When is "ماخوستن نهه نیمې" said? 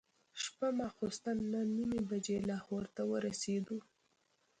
0.79-2.01